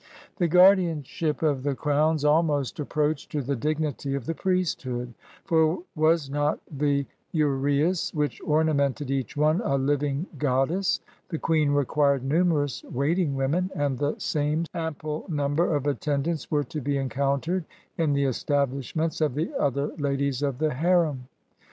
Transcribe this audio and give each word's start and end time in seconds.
The 0.37 0.47
guardianship 0.47 1.43
of 1.43 1.61
the 1.61 1.75
crowns 1.75 2.23
ahnost 2.23 2.61
IS 2.61 2.71
EGYPT 2.71 2.79
approached 2.81 3.31
to 3.33 3.41
the 3.43 3.55
dignity 3.55 4.15
of 4.15 4.25
the 4.25 4.33
priesthood; 4.33 5.13
for 5.45 5.83
was 5.95 6.27
not 6.27 6.59
the 6.75 7.05
urceus, 7.35 8.11
which 8.11 8.41
ornamented 8.43 9.11
each 9.11 9.37
one, 9.37 9.61
a 9.61 9.77
living 9.77 10.25
god 10.39 10.69
dess? 10.69 11.01
The 11.29 11.37
queen 11.37 11.69
required 11.69 12.23
numerous 12.23 12.83
waiting 12.85 13.35
women, 13.35 13.69
and 13.75 13.95
the 13.99 14.15
same 14.17 14.65
ample 14.73 15.25
number 15.29 15.71
of 15.75 15.85
attendants 15.85 16.49
were 16.49 16.63
to 16.63 16.81
be 16.81 16.97
encountered 16.97 17.65
in 17.95 18.13
the 18.13 18.25
establishments 18.25 19.21
of 19.21 19.35
the 19.35 19.53
other 19.53 19.91
ladies 19.99 20.41
of 20.41 20.57
the 20.57 20.73
harem. 20.73 21.27